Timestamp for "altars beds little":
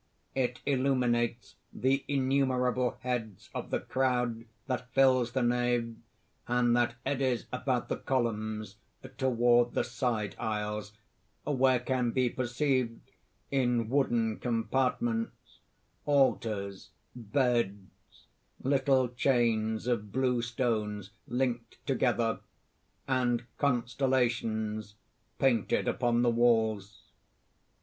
16.07-19.07